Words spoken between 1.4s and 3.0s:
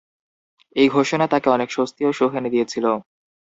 অনেক স্বস্তি ও সুখ এনে দিয়েছিল।